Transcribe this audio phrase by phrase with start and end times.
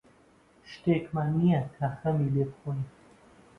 [0.71, 2.81] شتێکمان نییە تا خەمی لێ بخۆین.